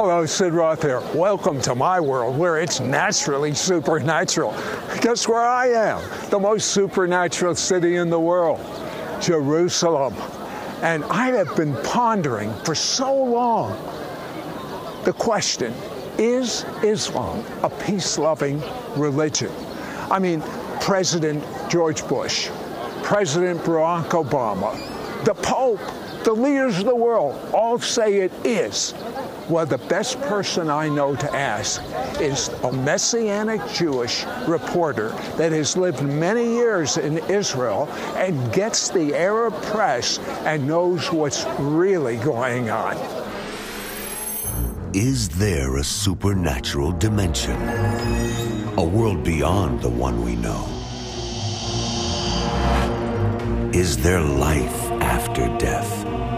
[0.00, 1.00] Hello, Sid Roth here.
[1.12, 4.52] Welcome to my world where it's naturally supernatural.
[5.00, 6.30] Guess where I am?
[6.30, 8.60] The most supernatural city in the world,
[9.20, 10.14] Jerusalem.
[10.82, 13.72] And I have been pondering for so long
[15.02, 15.74] the question
[16.16, 18.62] is Islam a peace loving
[18.94, 19.50] religion?
[20.12, 20.44] I mean,
[20.80, 22.50] President George Bush,
[23.02, 24.78] President Barack Obama,
[25.24, 25.80] the Pope,
[26.22, 28.94] the leaders of the world all say it is.
[29.48, 31.82] Well, the best person I know to ask
[32.20, 35.08] is a Messianic Jewish reporter
[35.38, 41.46] that has lived many years in Israel and gets the Arab press and knows what's
[41.58, 42.96] really going on.
[44.92, 47.56] Is there a supernatural dimension?
[48.76, 50.66] A world beyond the one we know?
[53.72, 56.37] Is there life after death?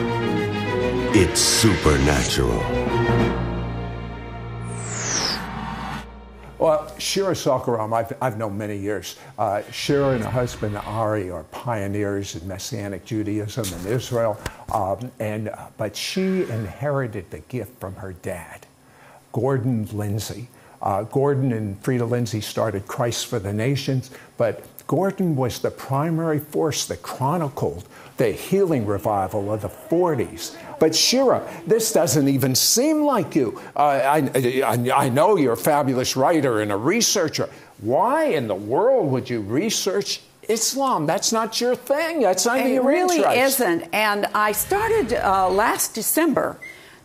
[1.13, 2.59] it's supernatural.
[6.57, 9.17] Well, Shira Sorko-Ram, I've, I've known many years.
[9.37, 14.39] Uh, Shira and her husband Ari are pioneers in Messianic Judaism in Israel,
[14.71, 18.65] um, and uh, but she inherited the gift from her dad,
[19.33, 20.49] Gordon Lindsay.
[20.81, 26.39] Uh, Gordon and Freda Lindsay started Christ for the Nations, but Gordon was the primary
[26.39, 30.53] force that chronicled the healing revival of the 40s.
[30.81, 33.57] But Shira, this doesn't even seem like you.
[33.73, 37.47] Uh, I, I, I know you're a fabulous writer and a researcher.
[37.79, 41.05] Why in the world would you research Islam.
[41.05, 42.21] That's not your thing.
[42.21, 43.61] That's not it your really interest.
[43.61, 43.83] isn't.
[43.93, 46.59] And I started uh, last December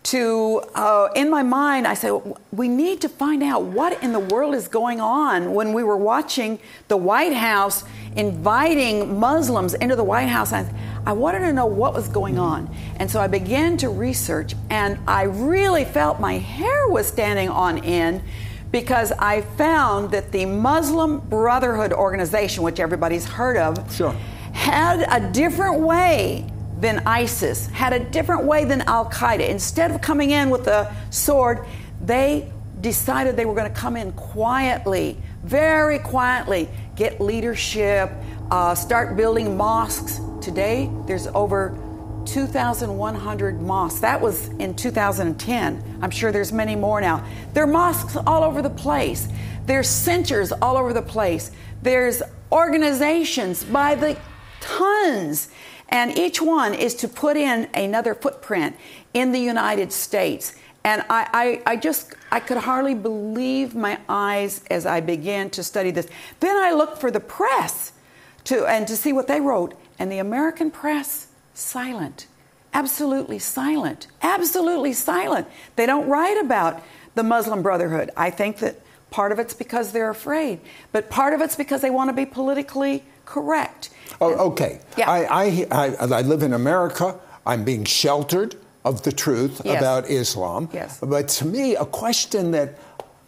[0.06, 2.12] to, uh, in my mind, I said,
[2.52, 5.96] we need to find out what in the world is going on when we were
[5.96, 7.82] watching the White House
[8.14, 10.52] inviting Muslims into the White House.
[10.52, 10.64] I,
[11.04, 12.72] I wanted to know what was going on.
[12.98, 17.78] And so I began to research, and I really felt my hair was standing on
[17.84, 18.22] end
[18.70, 24.12] because I found that the Muslim Brotherhood organization, which everybody's heard of, Sure.
[24.52, 26.46] had a different way
[26.78, 29.48] than ISIS, had a different way than Al Qaeda.
[29.48, 31.66] Instead of coming in with a sword,
[32.00, 32.50] they
[32.80, 38.10] decided they were going to come in quietly, very quietly, get leadership,
[38.50, 40.20] uh, start building mosques.
[40.40, 41.76] Today, there's over
[42.26, 44.00] 2,100 mosques.
[44.00, 45.98] That was in 2010.
[46.02, 47.24] I'm sure there's many more now.
[47.54, 49.28] There are mosques all over the place.
[49.64, 51.50] There's centers all over the place.
[51.82, 52.22] There's
[52.52, 54.16] organizations by the
[54.60, 55.48] tons.
[55.88, 58.76] And each one is to put in another footprint
[59.14, 60.54] in the United States.
[60.84, 65.62] And I, I, I, just, I could hardly believe my eyes as I began to
[65.62, 66.08] study this.
[66.40, 67.92] Then I looked for the press
[68.44, 69.74] to, and to see what they wrote.
[69.98, 72.26] And the American press, silent.
[72.72, 74.06] Absolutely silent.
[74.22, 75.48] Absolutely silent.
[75.76, 76.82] They don't write about
[77.14, 78.10] the Muslim Brotherhood.
[78.16, 78.76] I think that
[79.10, 80.60] part of it's because they're afraid,
[80.92, 83.90] but part of it's because they want to be politically correct.
[84.20, 84.80] Oh, okay.
[84.96, 85.10] Yeah.
[85.10, 87.18] I, I, I, I live in America.
[87.44, 89.78] I'm being sheltered of the truth Yes.
[89.78, 90.68] about Islam.
[90.72, 90.98] Yes.
[91.02, 92.78] But to me, a question that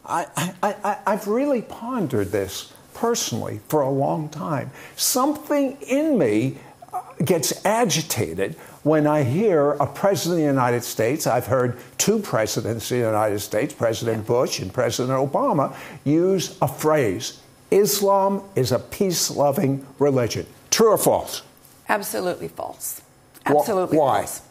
[0.06, 0.26] I,
[0.62, 4.70] I, I, I've really pondered this personally for a long time.
[4.96, 6.56] Something in me
[6.92, 12.20] uh, gets agitated when I hear a president of the United States, I've heard two
[12.20, 18.72] presidents of the United States, President Bush and President Obama, use a phrase Islam is
[18.72, 20.46] a peace loving religion.
[20.70, 21.42] True or false?
[21.88, 23.02] Absolutely false.
[23.44, 24.18] Absolutely why?
[24.18, 24.42] false.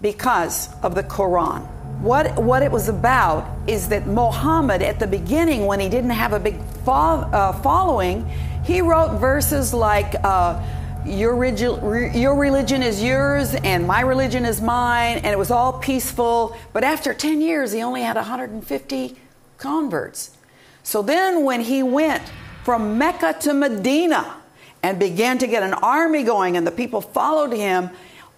[0.00, 1.66] Because of the Quran.
[2.00, 6.32] What, what it was about is that Muhammad, at the beginning, when he didn't have
[6.32, 8.26] a big fo- uh, following,
[8.64, 10.62] he wrote verses like, uh,
[11.04, 15.74] your, regi- your religion is yours and my religion is mine, and it was all
[15.74, 16.56] peaceful.
[16.72, 19.16] But after 10 years, he only had 150
[19.58, 20.36] converts.
[20.82, 22.22] So then, when he went
[22.64, 24.36] from Mecca to Medina
[24.82, 27.90] and began to get an army going, and the people followed him,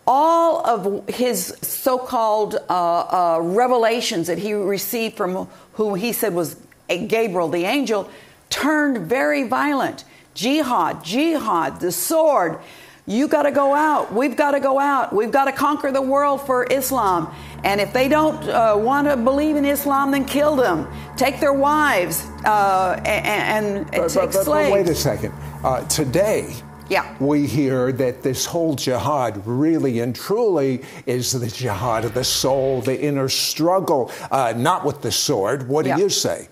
[0.07, 6.35] all of his so called uh, uh, revelations that he received from who he said
[6.35, 6.57] was
[6.89, 8.11] Gabriel, the angel,
[8.51, 10.05] turned very violent.
[10.35, 12.59] Jihad, jihad, the sword.
[13.07, 14.13] You got to go out.
[14.13, 15.13] We've got to go out.
[15.13, 17.35] We've got to conquer the world for Islam.
[17.65, 20.87] And if they don't uh, want to believe in Islam, then kill them.
[21.17, 24.73] Take their wives uh, and, and but, take but, but, slaves.
[24.73, 25.33] wait a second.
[25.65, 26.55] Uh, today,
[26.89, 27.17] yeah.
[27.19, 32.83] we hear that this whole jihad really and truly is the jihad of the soul,
[32.83, 35.67] the inner struggle, uh, not with the sword.
[35.69, 35.97] What do yeah.
[35.97, 36.49] you say?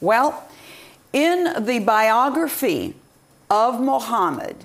[0.00, 0.48] Well,
[1.12, 2.94] in the biography
[3.48, 4.56] of Muhammad,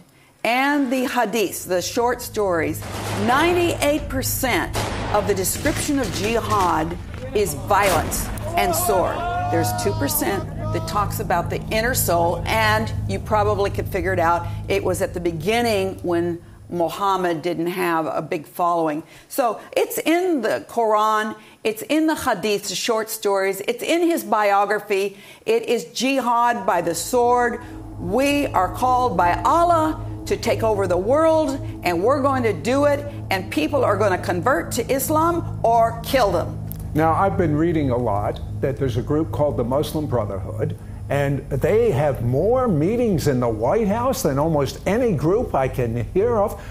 [0.47, 2.79] and the hadiths, the short stories,
[3.25, 6.97] 98% of the description of jihad
[7.35, 9.17] is violence and sword.
[9.51, 14.47] There's 2% that talks about the inner soul, and you probably could figure it out.
[14.69, 19.03] It was at the beginning when Muhammad didn't have a big following.
[19.29, 25.17] So it's in the Quran, it's in the hadiths, short stories, it's in his biography.
[25.45, 27.61] It is jihad by the sword.
[27.99, 32.85] We are called by Allah to take over the world, and we're going to do
[32.85, 32.99] it,
[33.31, 36.59] and people are going to convert to Islam or kill them.
[36.93, 40.77] Now, I've been reading a lot that there's a group called the Muslim Brotherhood,
[41.09, 46.03] and they have more meetings in the White House than almost any group I can
[46.13, 46.61] hear of.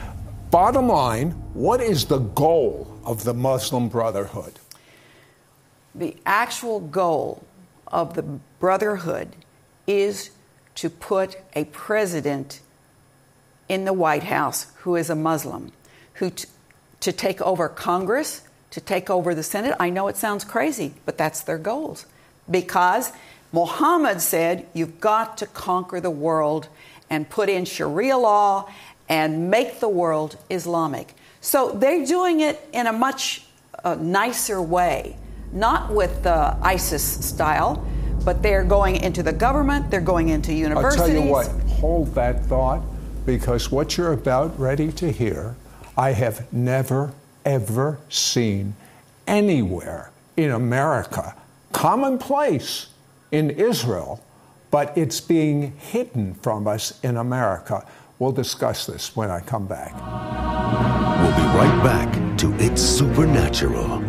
[0.50, 4.58] Bottom line, what is the goal of the Muslim Brotherhood?
[5.94, 7.44] The actual goal
[7.86, 9.34] of the Brotherhood
[9.86, 10.30] is
[10.76, 12.60] to put a president
[13.68, 15.72] in the White House who is a Muslim,
[16.14, 16.48] who t-
[17.00, 19.74] to take over Congress, to take over the Senate.
[19.80, 22.06] I know it sounds crazy, but that's their goals.
[22.50, 23.12] Because
[23.56, 26.68] Muhammad said, you've got to conquer the world
[27.08, 28.68] and put in Sharia law
[29.08, 31.14] and make the world Islamic.
[31.40, 33.46] So they're doing it in a much
[33.82, 35.16] uh, nicer way,
[35.52, 37.82] not with the ISIS style,
[38.26, 41.00] but they're going into the government, they're going into universities.
[41.00, 41.48] I'll tell you what,
[41.80, 42.82] hold that thought
[43.24, 45.56] because what you're about ready to hear,
[45.96, 47.14] I have never,
[47.46, 48.74] ever seen
[49.26, 51.34] anywhere in America.
[51.72, 52.88] Commonplace
[53.36, 54.24] in Israel,
[54.70, 57.86] but it's being hidden from us in America.
[58.18, 59.92] We'll discuss this when I come back.
[61.20, 64.05] We'll be right back to It's Supernatural.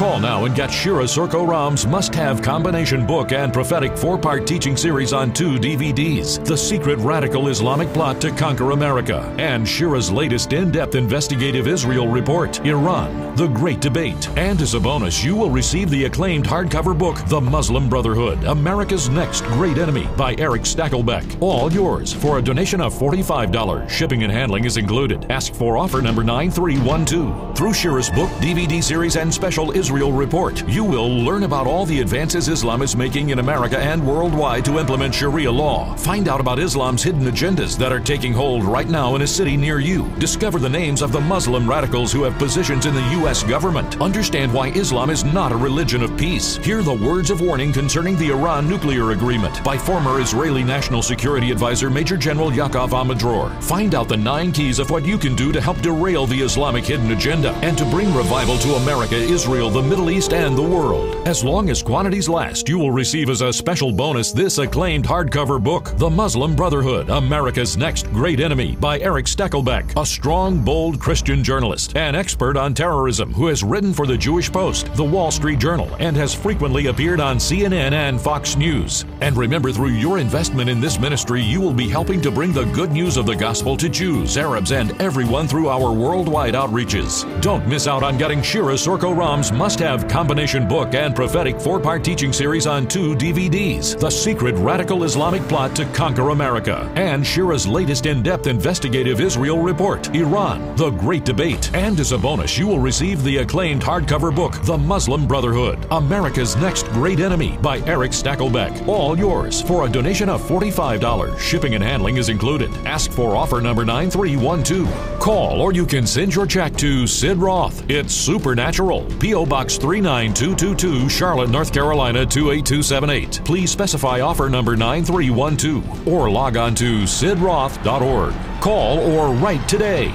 [0.00, 4.46] Call now and get Shira Sorko Ram's must have combination book and prophetic four part
[4.46, 10.10] teaching series on two DVDs The Secret Radical Islamic Plot to Conquer America, and Shira's
[10.10, 14.26] latest in depth investigative Israel report, Iran, The Great Debate.
[14.38, 19.10] And as a bonus, you will receive the acclaimed hardcover book, The Muslim Brotherhood America's
[19.10, 21.42] Next Great Enemy by Eric Stakelbeck.
[21.42, 23.86] All yours for a donation of $45.
[23.90, 25.30] Shipping and handling is included.
[25.30, 27.54] Ask for offer number 9312.
[27.54, 30.68] Through Shira's book, DVD series, and special Israel Israel Report.
[30.68, 34.78] You will learn about all the advances Islam is making in America and worldwide to
[34.78, 35.96] implement Sharia law.
[35.96, 39.56] Find out about Islam's hidden agendas that are taking hold right now in a city
[39.56, 40.08] near you.
[40.20, 43.42] Discover the names of the Muslim radicals who have positions in the U.S.
[43.42, 44.00] government.
[44.00, 46.58] Understand why Islam is not a religion of peace.
[46.58, 51.50] Hear the words of warning concerning the Iran nuclear agreement by former Israeli National Security
[51.50, 53.60] Advisor Major General Yaakov Amidror.
[53.60, 56.84] Find out the nine keys of what you can do to help derail the Islamic
[56.84, 60.62] hidden agenda and to bring revival to America, Israel, the the Middle East, and the
[60.62, 61.26] world.
[61.26, 65.62] As long as quantities last, you will receive as a special bonus this acclaimed hardcover
[65.62, 71.42] book, The Muslim Brotherhood America's Next Great Enemy by Eric Stakelbeck, a strong, bold Christian
[71.42, 75.58] journalist, an expert on terrorism who has written for the Jewish Post, the Wall Street
[75.58, 79.06] Journal, and has frequently appeared on CNN and Fox News.
[79.22, 82.66] And remember, through your investment in this ministry, you will be helping to bring the
[82.66, 87.24] good news of the gospel to Jews, Arabs, and everyone through our worldwide outreaches.
[87.40, 91.78] Don't miss out on getting Shira Sorko Ram's must have combination book and prophetic four
[91.78, 97.24] part teaching series on two DVDs The Secret Radical Islamic Plot to Conquer America, and
[97.24, 101.72] Shira's latest in depth investigative Israel report, Iran, The Great Debate.
[101.74, 106.56] And as a bonus, you will receive the acclaimed hardcover book, The Muslim Brotherhood America's
[106.56, 108.88] Next Great Enemy by Eric Stakelbeck.
[108.88, 111.38] All yours for a donation of $45.
[111.38, 112.70] Shipping and handling is included.
[112.86, 115.20] Ask for offer number 9312.
[115.20, 117.88] Call or you can send your check to Sid Roth.
[117.90, 119.04] It's Supernatural.
[119.20, 119.46] P.O.
[119.50, 123.44] Box 39222, Charlotte, North Carolina 28278.
[123.44, 128.32] Please specify offer number 9312 or log on to sidroth.org.
[128.60, 130.14] Call or write today.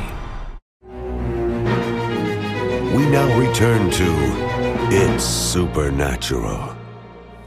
[2.96, 4.06] We now return to
[4.89, 6.74] It's Supernatural.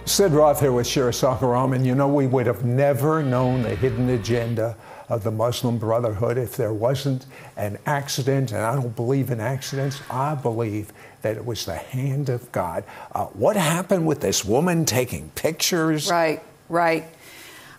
[0.05, 3.75] Sid Roth here with Shira Sorko and you know, we would have never known the
[3.75, 4.77] hidden agenda
[5.09, 7.27] of the Muslim Brotherhood if there wasn't
[7.57, 10.01] an accident, and I don't believe in accidents.
[10.11, 12.85] I believe that it was the hand of God.
[13.13, 16.11] Uh, what happened with this woman taking pictures?
[16.11, 17.05] Right, right.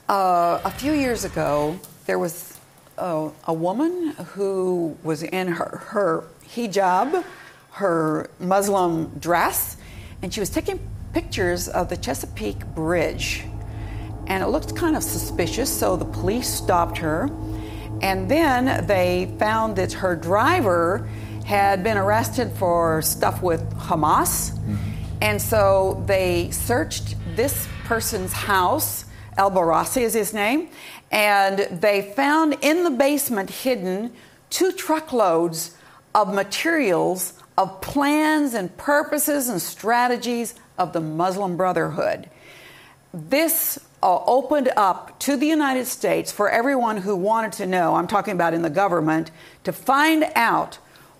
[0.07, 2.57] Uh, a few years ago, there was
[2.97, 7.23] a, a woman who was in her, her hijab,
[7.71, 9.77] her Muslim dress,
[10.21, 10.79] and she was taking
[11.13, 13.45] pictures of the Chesapeake Bridge.
[14.27, 17.29] And it looked kind of suspicious, so the police stopped her.
[18.01, 21.09] And then they found that her driver
[21.49, 24.51] had been arrested for stuff with Hamas.
[24.51, 24.75] Mm-hmm.
[25.19, 29.05] And so they searched this person's house.
[29.35, 30.69] Elbarasse is his name.
[31.09, 34.13] And they found in the basement hidden
[34.51, 35.75] two truckloads
[36.13, 42.29] of materials, of plans and purposes and strategies of the Muslim Brotherhood.
[43.11, 48.05] This uh, opened up to the United States for everyone who wanted to know, I'm
[48.05, 49.31] talking about in the government,
[49.63, 50.77] to find out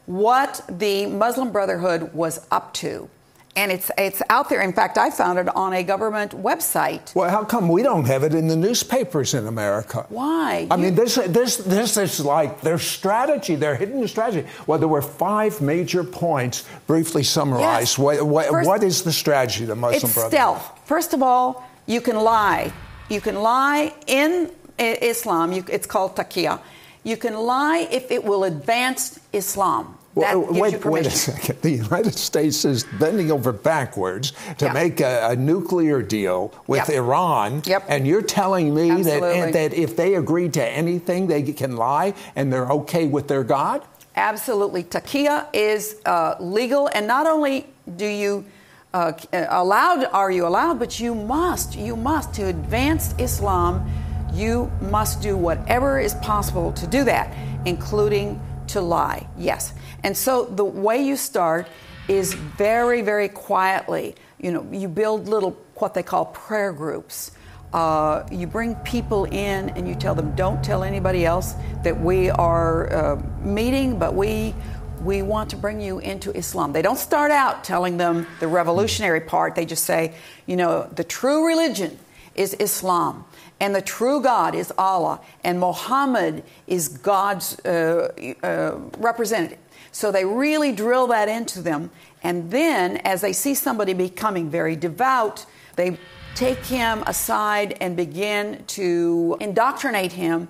[0.10, 3.08] what the Muslim Brotherhood was up to.
[3.56, 4.60] And it's, it's out there.
[4.60, 7.14] In fact, I found it on a government website.
[7.14, 10.08] Well, how come we don't have it in the newspapers in America?
[10.10, 10.68] Why?
[10.72, 10.82] I you...
[10.82, 14.48] mean, this, this, this is like their strategy, their hidden strategy.
[14.66, 17.92] Well, there were five major points, briefly summarized.
[17.92, 17.98] Yes.
[18.00, 20.32] What, what, First, what is the strategy, of the Muslim it's Brotherhood?
[20.32, 20.88] stealth.
[20.88, 22.74] First of all, you can lie.
[23.10, 24.50] You can lie in
[24.80, 25.52] Islam.
[25.52, 26.60] You, it's called taqiyya.
[27.04, 29.98] You can lie if it will advance Islam.
[30.20, 31.62] Well, wait, wait a second.
[31.62, 36.98] The United States is bending over backwards to make a, a, nuclear deal with yep.
[36.98, 37.62] Iran.
[37.66, 37.86] Yep.
[37.88, 42.52] And you're telling me that, that if they agree to anything, they can lie and
[42.52, 43.84] they're okay with their God?
[44.16, 44.84] Absolutely.
[44.84, 48.46] Taqiyya is uh, legal, and not only do you
[48.94, 53.90] uh, allowed are you allowed, but you must you must to advance Islam.
[54.34, 57.36] You must do whatever is possible to do that,
[57.66, 59.28] including to lie.
[59.38, 59.74] Yes.
[60.04, 61.68] And so the way you start
[62.08, 64.16] is very, very quietly.
[64.40, 67.32] You know, you build little, what they call prayer groups.
[67.72, 71.54] Uh, you bring people in and you tell them, don't tell anybody else
[71.84, 74.56] that we are uh, meeting, but we
[75.02, 76.74] we want to bring you into Islam.
[76.74, 79.56] They don't start out telling them the revolutionary part.
[79.56, 80.14] They just say,
[80.46, 81.98] you know, the true religion
[82.36, 83.26] is Islam,
[83.60, 88.12] and the true God is Allah, and Muhammad is God's uh,
[88.44, 89.60] uh, representative.
[89.92, 91.92] So they really drill that into them.
[92.24, 95.98] And then, as they see somebody becoming very devout, they
[96.36, 100.48] take him aside and begin to indoctrinate him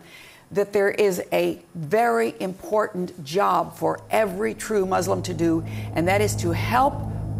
[0.51, 6.21] that there is a very important job for every true Muslim to do, and that
[6.21, 6.95] is to help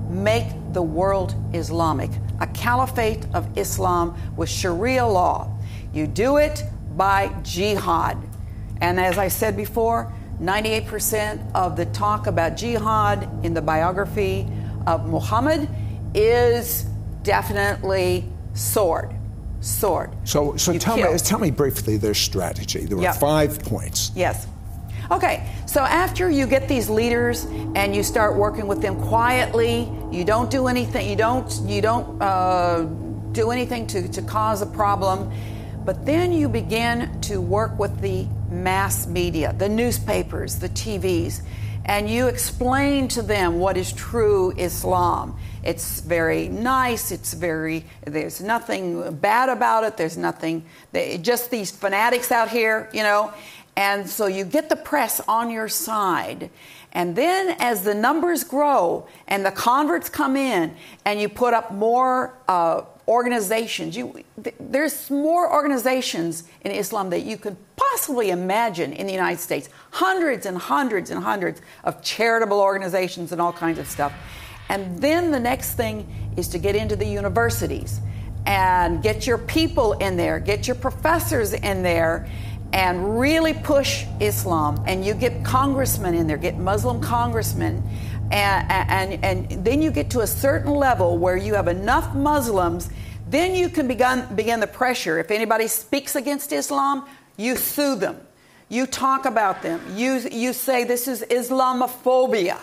[0.09, 5.51] make the world Islamic, a caliphate of Islam with Sharia law.
[5.93, 6.63] You do it
[6.95, 8.17] by jihad.
[8.81, 14.47] And as I said before, 98% of the talk about jihad in the biography
[14.87, 15.67] of Muhammad
[16.13, 16.83] is
[17.23, 19.13] definitely sword.
[19.61, 20.15] Sword.
[20.23, 22.85] So, so tell me, tell me briefly their strategy.
[22.85, 23.15] There were yep.
[23.15, 24.11] five points.
[24.15, 24.47] Yes.
[25.11, 30.23] Okay, so after you get these leaders and you start working with them quietly, you
[30.23, 31.09] don't do anything.
[31.09, 31.51] You don't.
[31.65, 32.83] You don't uh,
[33.31, 35.31] do anything to, to cause a problem.
[35.83, 41.41] But then you begin to work with the mass media, the newspapers, the TVs,
[41.85, 45.37] and you explain to them what is true Islam.
[45.63, 52.31] It's very nice, it's very, there's nothing bad about it, there's nothing, just these fanatics
[52.31, 53.33] out here, you know.
[53.75, 56.49] And so you get the press on your side.
[56.91, 60.75] And then as the numbers grow and the converts come in
[61.05, 63.97] and you put up more uh, organizations.
[63.97, 64.23] You,
[64.59, 67.57] there's more organizations in Islam that you could
[67.91, 69.69] possibly imagine in the United States.
[69.91, 74.13] Hundreds and hundreds and hundreds of charitable organizations and all kinds of stuff.
[74.69, 77.99] And then the next thing is to get into the universities
[78.45, 82.27] and get your people in there, get your professors in there,
[82.71, 84.83] and really push Islam.
[84.85, 87.83] And you get congressmen in there, get Muslim congressmen
[88.31, 92.89] and, and, and then you get to a certain level where you have enough Muslims,
[93.27, 95.19] then you can begin, begin the pressure.
[95.19, 97.07] If anybody speaks against Islam,
[97.39, 98.19] you sue them.
[98.67, 99.81] You talk about them.
[99.95, 102.59] You, you say this is Islamophobia.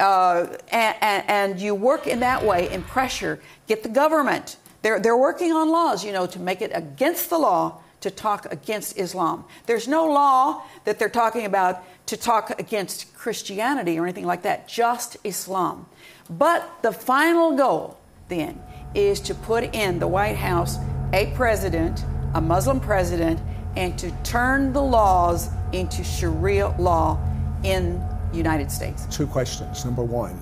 [0.00, 3.38] Uh, and, and, you work in that way in pressure.
[3.68, 4.56] Get the government.
[4.82, 8.50] They're, they're working on laws, you know, to make it against the law to talk
[8.52, 9.44] against Islam.
[9.66, 14.66] There's no law that they're talking about to talk against Christianity or anything like that,
[14.66, 15.86] just Islam.
[16.28, 18.60] But the final goal then
[18.94, 20.76] is to put in the White House
[21.12, 22.04] a president,
[22.34, 23.40] a Muslim president,
[23.76, 27.18] and to turn the laws into Sharia law
[27.64, 27.98] in
[28.30, 29.06] the United States.
[29.10, 29.84] Two questions.
[29.84, 30.40] Number one,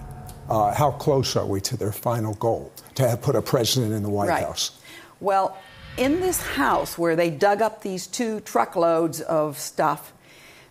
[0.49, 4.03] uh, how close are we to their final goal to have put a president in
[4.03, 4.45] the White right.
[4.45, 4.81] House?
[5.21, 5.57] Well,
[5.97, 10.13] in this house where they dug up these two truckloads of stuff,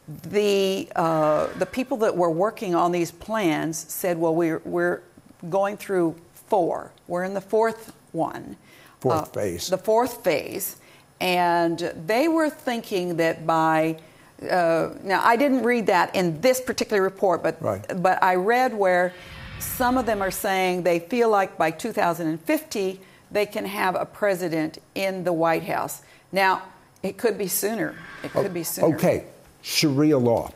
[0.07, 5.01] the, uh, the people that were working on these plans said, well, we're, we're
[5.49, 6.91] going through four.
[7.07, 8.57] We're in the fourth one.
[8.99, 9.67] Fourth uh, phase.
[9.67, 10.77] The fourth phase.
[11.21, 13.99] And they were thinking that by
[14.49, 17.85] uh, now I didn't read that in this particular report, but right.
[18.01, 19.13] but I read where
[19.59, 22.99] some of them are saying they feel like by 2050
[23.29, 26.01] they can have a president in the White House.
[26.31, 26.63] Now
[27.03, 27.95] it could be sooner.
[28.23, 28.95] It could be sooner.
[28.95, 29.25] Okay,
[29.61, 30.51] Sharia law.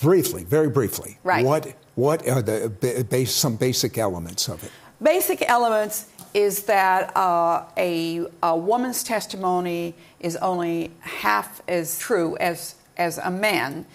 [0.00, 1.18] Briefly, very briefly.
[1.24, 1.44] Right.
[1.44, 4.70] What what are the base, some basic elements of it?
[5.02, 12.74] Basic elements is that uh, a, a woman's testimony is only half as true as
[12.96, 13.86] as a man.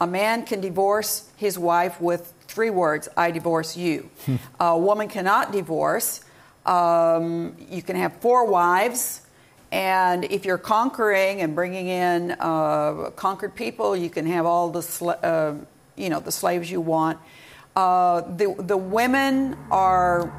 [0.00, 4.10] A man can divorce his wife with three words I divorce you.
[4.26, 4.36] Hmm.
[4.60, 6.20] a woman cannot divorce.
[6.64, 9.22] Um, you can have four wives.
[9.72, 14.82] And if you're conquering and bringing in uh, conquered people, you can have all the,
[14.82, 15.54] sl- uh,
[15.96, 17.18] you know, the slaves you want.
[17.74, 20.32] Uh, the, the women are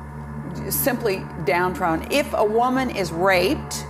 [0.69, 2.11] simply downtrodden.
[2.11, 3.85] If a woman is raped,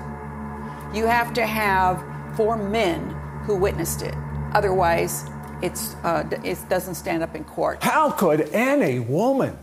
[0.94, 2.04] you have to have
[2.36, 3.10] four men
[3.44, 4.16] who witnessed it.
[4.54, 5.26] Otherwise,
[5.62, 7.84] it's, uh, it doesn't stand up in court.
[7.84, 9.58] How could any woman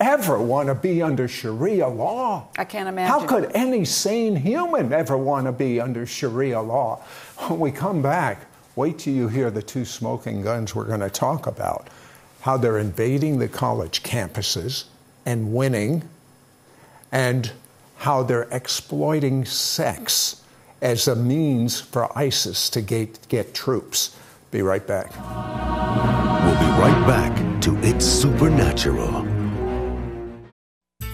[0.00, 2.48] ever want to be under Sharia law?
[2.58, 3.08] I can't imagine.
[3.08, 7.02] How could any sane human ever want to be under Sharia law?
[7.48, 11.10] When we come back, wait till you hear the two smoking guns we're going to
[11.10, 11.88] talk about
[12.40, 14.84] how they're invading the college campuses
[15.24, 16.08] and winning,
[17.16, 17.50] and
[17.96, 20.42] how they're exploiting sex
[20.82, 24.14] as a means for ISIS to get, get troops.
[24.50, 25.10] Be right back.
[26.44, 29.26] We'll be right back to It's Supernatural.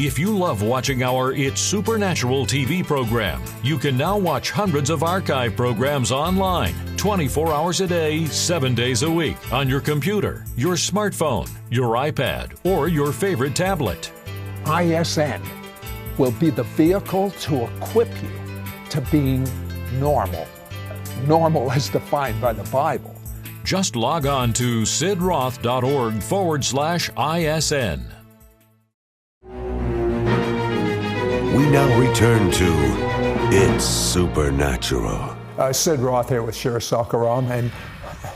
[0.01, 5.05] If you love watching our It's Supernatural TV program, you can now watch hundreds of
[5.05, 10.75] archive programs online 24 hours a day, 7 days a week on your computer, your
[10.75, 14.11] smartphone, your iPad, or your favorite tablet.
[14.67, 15.62] ISN
[16.19, 18.31] will be the vehicle to equip you
[18.91, 19.49] to being
[19.99, 20.47] normal.
[21.27, 23.15] Normal as defined by the Bible.
[23.65, 28.07] Just log on to sidroth.org forward slash ISN.
[31.53, 32.73] We now return to
[33.55, 35.37] It's Supernatural.
[35.59, 37.71] Uh, Sid Roth here with Shira Sorko-Ram, and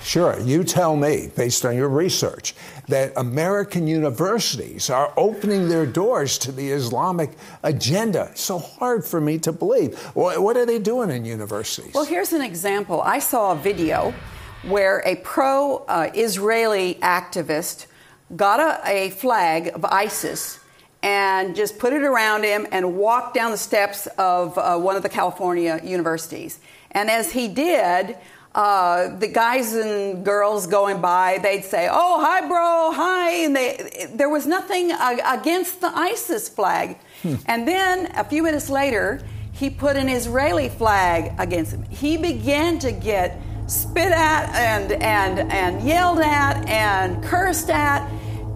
[0.02, 2.54] Sure, you tell me, based on your research,
[2.88, 7.30] that American universities are opening their doors to the Islamic
[7.62, 8.30] agenda.
[8.34, 9.98] So hard for me to believe.
[10.14, 11.92] What are they doing in universities?
[11.94, 13.02] Well, here's an example.
[13.02, 14.14] I saw a video
[14.62, 17.86] where a pro uh, Israeli activist
[18.34, 20.60] got a, a flag of ISIS
[21.02, 25.02] and just put it around him and walked down the steps of uh, one of
[25.02, 26.58] the California universities.
[26.90, 28.16] And as he did,
[28.56, 34.08] uh, the guys and girls going by, they'd say, "Oh, hi, bro, hi," and they,
[34.14, 36.96] there was nothing uh, against the ISIS flag.
[37.22, 37.34] Hmm.
[37.44, 39.20] And then a few minutes later,
[39.52, 41.82] he put an Israeli flag against him.
[41.84, 48.10] He began to get spit at and and and yelled at and cursed at.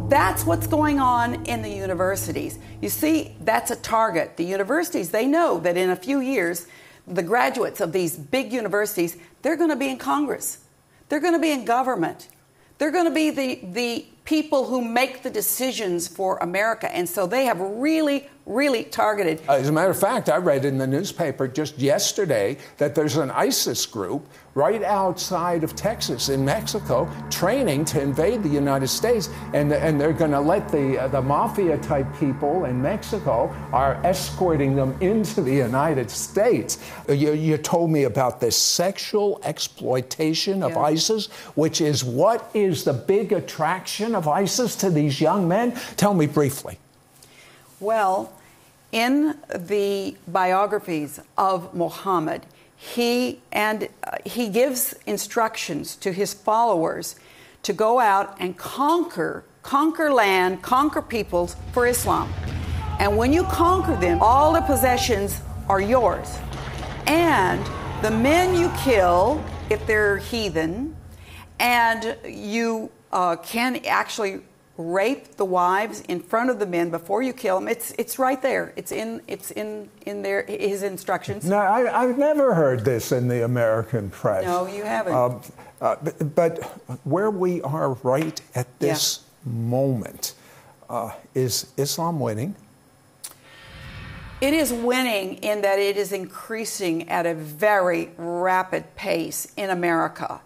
[0.08, 2.58] That's what's going on in the universities.
[2.80, 4.38] You see, that's a target.
[4.38, 6.66] The universities, they know that in a few years,
[7.06, 10.58] the graduates of these big universities, they're going to be in Congress.
[11.08, 12.28] They're going to be in government.
[12.78, 16.94] They're going to be the, the people who make the decisions for America.
[16.94, 19.40] And so they have really, really targeted.
[19.48, 23.30] As a matter of fact, I read in the newspaper just yesterday that there's an
[23.30, 29.30] ISIS group right outside of Texas in Mexico training to invade the United States.
[29.54, 33.94] And, and they're going to let the, uh, the mafia type people in Mexico are
[34.04, 36.78] escorting them into the United States.
[37.08, 40.80] You, you told me about this sexual exploitation of yeah.
[40.80, 45.78] ISIS, which is what is the big attraction of ISIS to these young men?
[45.96, 46.78] Tell me briefly.
[47.80, 48.32] Well,
[48.92, 52.44] in the biographies of Muhammad,
[52.76, 57.16] he and uh, he gives instructions to his followers
[57.62, 62.32] to go out and conquer conquer land conquer peoples for islam.
[62.98, 66.38] And when you conquer them all the possessions are yours.
[67.06, 67.64] And
[68.02, 70.96] the men you kill if they're heathen
[71.58, 74.40] and you uh, can actually
[74.80, 77.68] rape the wives in front of the men before you kill them.
[77.68, 78.72] It's it's right there.
[78.76, 81.44] It's in it's in in there his instructions.
[81.44, 84.44] No, I, have never heard this in the American press.
[84.44, 85.14] No, you haven't.
[85.14, 85.40] Um,
[85.80, 86.62] uh, but, but,
[87.04, 89.52] where we are right at this yeah.
[89.52, 90.34] moment
[90.90, 92.54] uh, is Islam winning.
[94.42, 100.40] It is winning in that it is increasing at a very rapid pace in America.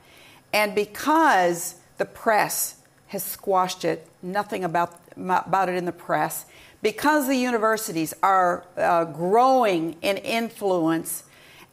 [0.53, 2.77] And because the press
[3.09, 6.47] has squashed it, nothing about, about it in the press,
[6.83, 11.25] because the universities are uh, growing in influence,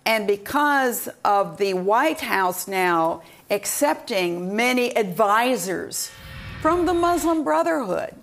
[0.05, 6.11] and because of the White House now accepting many advisors
[6.61, 8.15] from the Muslim Brotherhood,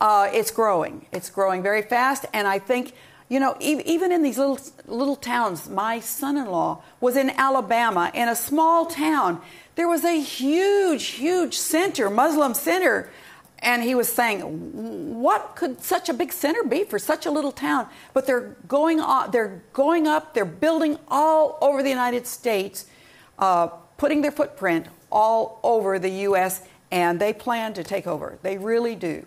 [0.00, 1.06] uh, it's growing.
[1.12, 2.92] It's growing very fast, and I think
[3.28, 8.36] you know, even in these little little towns, my son-in-law was in Alabama in a
[8.36, 9.40] small town.
[9.76, 13.10] There was a huge, huge center, Muslim center,
[13.58, 14.40] and he was saying,
[15.20, 19.00] "What could such a big center be for such a little town?" But they're going
[19.00, 22.86] on, they're going up, they're building all over the United States,
[23.38, 28.38] uh, putting their footprint all over the U.S., and they plan to take over.
[28.42, 29.26] They really do.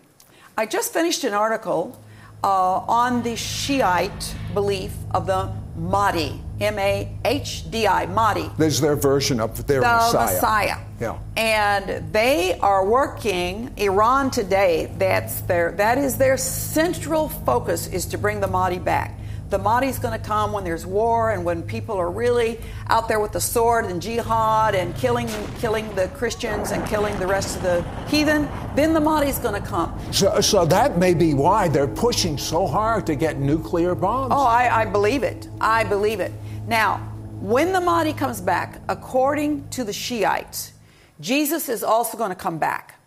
[0.57, 1.99] I just finished an article
[2.43, 8.49] uh, on the Shiite belief of the Mahdi, M A H D I, Mahdi.
[8.57, 10.33] This is their version of their the Messiah.
[10.33, 10.77] Messiah.
[10.99, 11.19] Yeah.
[11.35, 14.91] And they are working Iran today.
[14.97, 19.13] That's their that is their central focus is to bring the Mahdi back.
[19.49, 23.21] The Mahdi's going to come when there's war and when people are really out there
[23.21, 27.63] with the sword and jihad and killing killing the Christians and killing the rest of
[27.63, 28.49] the heathen.
[28.75, 29.97] Then the Mahdi's going to come.
[30.11, 34.33] So, so that may be why they're pushing so hard to get nuclear bombs.
[34.35, 35.47] Oh, I, I believe it.
[35.61, 36.33] I believe it.
[36.67, 36.97] Now,
[37.39, 40.73] when the Mahdi comes back, according to the Shiites,
[41.21, 42.99] Jesus is also going to come back.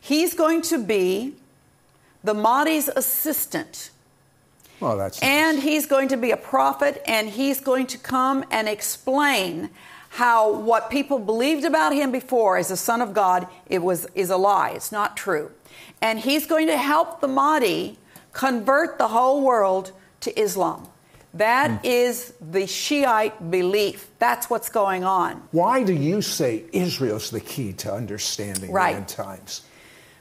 [0.00, 1.34] He's going to be
[2.22, 3.90] the Mahdi's assistant.
[4.80, 8.68] Well, that's And he's going to be a prophet and he's going to come and
[8.68, 9.68] explain
[10.08, 14.30] how what people believed about him before as the son of God it was is
[14.30, 14.70] a lie.
[14.70, 15.50] It's not true.
[16.00, 17.98] And he's going to help the Mahdi
[18.32, 20.88] convert the whole world to Islam.
[21.34, 21.76] That Hmm.
[21.82, 24.08] is the Shiite belief.
[24.20, 25.42] That's what's going on.
[25.50, 28.92] Why do you say Israel's the key to understanding Right.
[28.92, 29.62] the end times?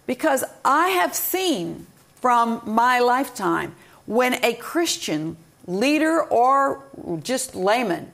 [0.08, 1.86] Because I have seen
[2.19, 3.76] from my lifetime
[4.08, 6.84] when a Christian leader or
[7.21, 8.12] just layman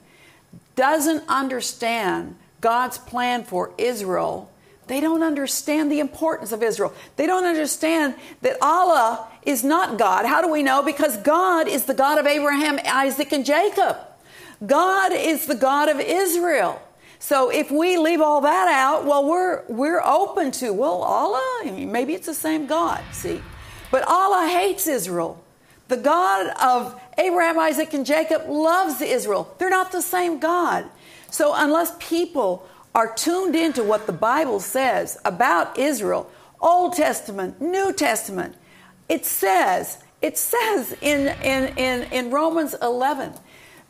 [0.76, 4.50] doesn't understand God's plan for Israel,
[4.90, 6.92] they don't understand the importance of Israel.
[7.14, 10.26] They don't understand that Allah is not God.
[10.26, 10.82] How do we know?
[10.82, 13.96] Because God is the God of Abraham, Isaac, and Jacob.
[14.66, 16.82] God is the God of Israel.
[17.20, 21.62] So if we leave all that out, well, we're we're open to well, Allah.
[21.64, 23.00] Maybe it's the same God.
[23.12, 23.40] See,
[23.92, 25.40] but Allah hates Israel.
[25.86, 29.54] The God of Abraham, Isaac, and Jacob loves Israel.
[29.58, 30.86] They're not the same God.
[31.30, 37.92] So unless people are tuned into what the Bible says about Israel, Old Testament, New
[37.92, 38.56] Testament,
[39.08, 43.32] it says it says in in in, in Romans 11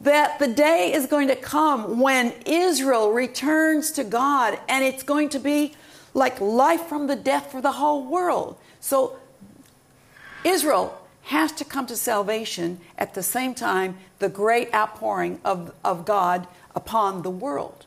[0.00, 5.28] that the day is going to come when Israel returns to God and it's going
[5.30, 5.74] to be
[6.14, 8.56] like life from the death for the whole world.
[8.80, 9.18] So
[10.44, 16.04] Israel has to come to salvation at the same time the great outpouring of, of
[16.04, 17.86] God upon the world.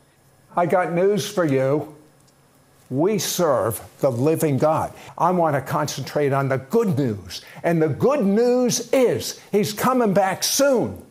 [0.56, 1.94] I got news for you.
[2.90, 4.92] We serve the living God.
[5.16, 7.42] I want to concentrate on the good news.
[7.62, 11.04] And the good news is He's coming back soon.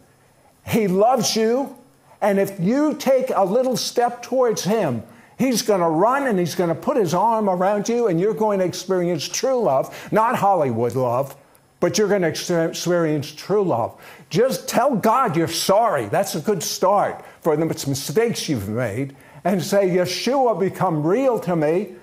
[0.65, 1.75] He loves you.
[2.21, 5.03] And if you take a little step towards Him,
[5.37, 8.33] He's going to run and He's going to put His arm around you, and you're
[8.33, 11.35] going to experience true love, not Hollywood love,
[11.79, 13.99] but you're going to experience true love.
[14.29, 16.05] Just tell God you're sorry.
[16.05, 19.17] That's a good start for the mistakes you've made.
[19.43, 21.95] And say, Yeshua, become real to me.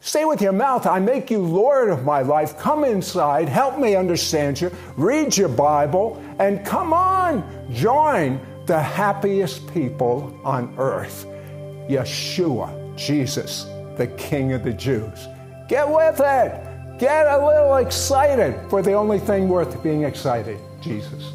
[0.00, 2.56] Say with your mouth, I make you Lord of my life.
[2.58, 9.72] Come inside, help me understand you, read your Bible, and come on, join the happiest
[9.74, 11.26] people on earth.
[11.88, 13.64] Yeshua, Jesus,
[13.96, 15.26] the King of the Jews.
[15.68, 16.98] Get with it.
[16.98, 21.32] Get a little excited for the only thing worth being excited Jesus.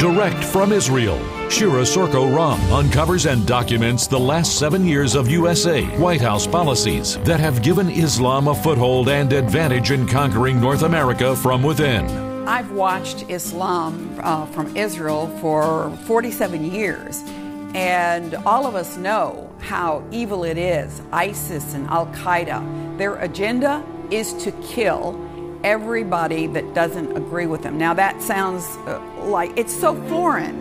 [0.00, 1.18] Direct from Israel,
[1.50, 7.18] Shira Sorko Ram uncovers and documents the last seven years of USA White House policies
[7.24, 12.06] that have given Islam a foothold and advantage in conquering North America from within.
[12.46, 17.20] I've watched Islam uh, from Israel for 47 years,
[17.74, 21.02] and all of us know how evil it is.
[21.12, 25.20] ISIS and Al Qaeda, their agenda is to kill
[25.64, 27.76] everybody that doesn't agree with them.
[27.76, 30.59] Now, that sounds uh, like it's so foreign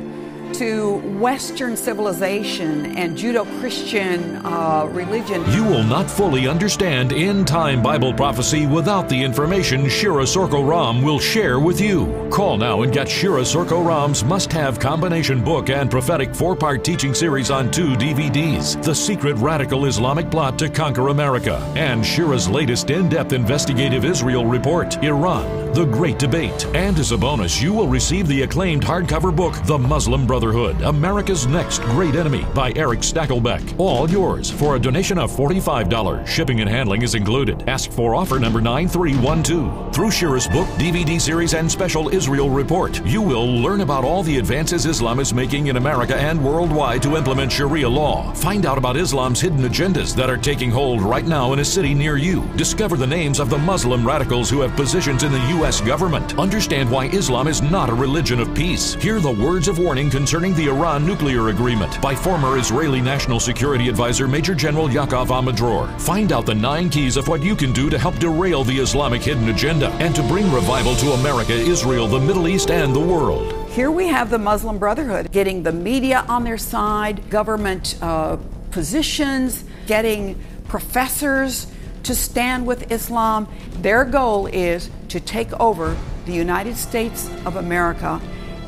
[0.55, 5.43] to Western civilization and Judeo Christian uh, religion.
[5.51, 11.01] You will not fully understand end time Bible prophecy without the information Shira Sorko Ram
[11.01, 12.27] will share with you.
[12.31, 16.83] Call now and get Shira Sorko Ram's must have combination book and prophetic four part
[16.83, 22.49] teaching series on two DVDs The Secret Radical Islamic Plot to Conquer America and Shira's
[22.49, 26.65] latest in depth investigative Israel report, Iran, The Great Debate.
[26.73, 30.38] And as a bonus, you will receive the acclaimed hardcover book, The Muslim Brotherhood
[30.83, 33.75] America's Next Great Enemy by Eric Stakelbeck.
[33.77, 36.25] All yours for a donation of $45.
[36.25, 37.67] Shipping and handling is included.
[37.67, 39.93] Ask for offer number 9312.
[39.93, 44.37] Through Shira's book, DVD series, and special Israel report, you will learn about all the
[44.37, 48.31] advances Islam is making in America and worldwide to implement Sharia law.
[48.33, 51.93] Find out about Islam's hidden agendas that are taking hold right now in a city
[51.93, 52.47] near you.
[52.55, 55.81] Discover the names of the Muslim radicals who have positions in the U.S.
[55.81, 56.39] government.
[56.39, 58.93] Understand why Islam is not a religion of peace.
[58.93, 63.89] Hear the words of warning concerning the Iran nuclear agreement by former Israeli National Security
[63.89, 65.99] Advisor Major General Yaakov Amidror.
[65.99, 69.23] Find out the nine keys of what you can do to help derail the Islamic
[69.23, 73.55] hidden agenda and to bring revival to America, Israel, the Middle East, and the world.
[73.71, 78.37] Here we have the Muslim Brotherhood getting the media on their side, government uh,
[78.69, 81.65] positions, getting professors
[82.03, 83.47] to stand with Islam.
[83.81, 88.21] Their goal is to take over the United States of America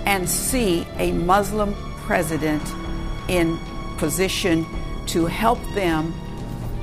[0.05, 1.73] and see a Muslim
[2.05, 2.61] president
[3.27, 3.57] in
[3.97, 4.65] position
[5.07, 6.13] to help them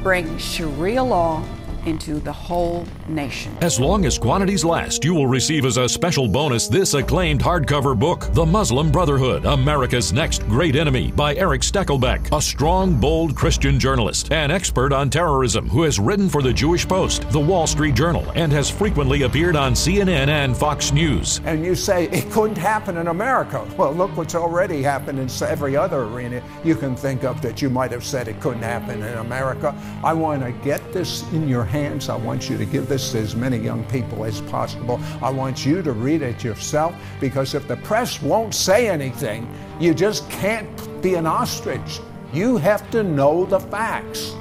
[0.03, 1.43] bring Sharia law
[1.89, 3.57] into the whole nation.
[3.63, 7.99] As long as quantities last, you will receive as a special bonus this acclaimed hardcover
[7.99, 13.81] book, The Muslim Brotherhood America's Next Great Enemy by Eric Stakelbeck, a strong, bold Christian
[13.81, 17.95] journalist, an expert on terrorism who has written for the Jewish Post, the Wall Street
[17.95, 21.41] Journal, and has frequently appeared on CNN and Fox News.
[21.45, 23.67] And you say it couldn't happen in America.
[23.79, 27.71] Well, look what's already happened in every other arena you can think of that you
[27.71, 29.75] might have said it couldn't happen in America.
[30.05, 31.78] I want to get this in your hands.
[31.79, 35.01] I want you to give this to as many young people as possible.
[35.23, 39.95] I want you to read it yourself because if the press won't say anything, you
[39.95, 42.01] just can't be an ostrich.
[42.33, 44.35] You have to know the facts.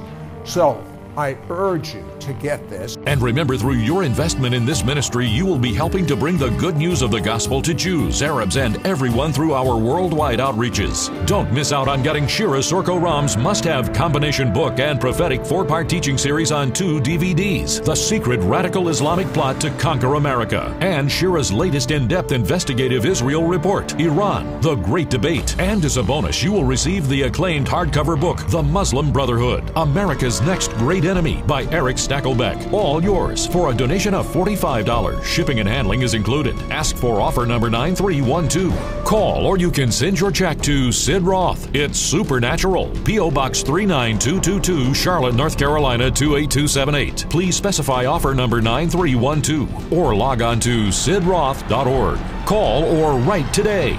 [0.44, 0.84] So
[1.18, 2.96] I urge you to get this.
[3.06, 6.50] And remember, through your investment in this ministry, you will be helping to bring the
[6.50, 11.10] good news of the gospel to Jews, Arabs, and everyone through our worldwide outreaches.
[11.26, 15.64] Don't miss out on getting Shira Sorko Ram's must have combination book and prophetic four
[15.64, 21.10] part teaching series on two DVDs The Secret Radical Islamic Plot to Conquer America, and
[21.10, 25.58] Shira's latest in depth investigative Israel report, Iran, The Great Debate.
[25.58, 30.40] And as a bonus, you will receive the acclaimed hardcover book, The Muslim Brotherhood America's
[30.42, 32.72] Next Great Enemy by Eric Stakelbeck.
[32.72, 35.24] All yours for a donation of $45.
[35.24, 36.54] Shipping and handling is included.
[36.70, 39.04] Ask for offer number 9312.
[39.04, 41.74] Call or you can send your check to Sid Roth.
[41.74, 42.90] It's Supernatural.
[43.04, 43.30] P.O.
[43.30, 47.26] Box 39222, Charlotte, North Carolina 28278.
[47.30, 52.18] Please specify offer number 9312 or log on to sidroth.org.
[52.46, 53.98] Call or write today.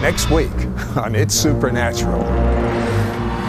[0.00, 0.50] Next week
[0.96, 2.22] on It's Supernatural,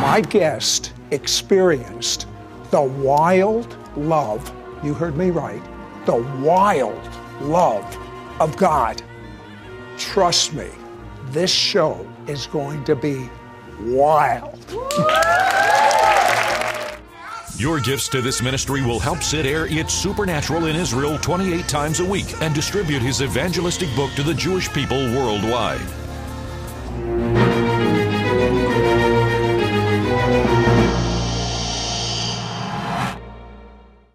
[0.02, 2.28] my guest experienced
[2.72, 5.62] the wild love, you heard me right,
[6.06, 7.10] the wild
[7.42, 7.98] love
[8.40, 9.02] of God.
[9.98, 10.70] Trust me,
[11.28, 13.30] this show is going to be
[13.82, 14.58] wild.
[17.58, 22.00] Your gifts to this ministry will help Sid air It's Supernatural in Israel 28 times
[22.00, 26.01] a week and distribute his evangelistic book to the Jewish people worldwide.